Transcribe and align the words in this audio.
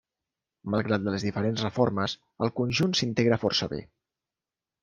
Malgrat 0.75 1.03
les 1.07 1.25
diferents 1.27 1.61
reformes, 1.67 2.17
el 2.47 2.53
conjunt 2.61 2.99
s'integra 3.01 3.41
força 3.47 3.73
bé. 3.75 3.83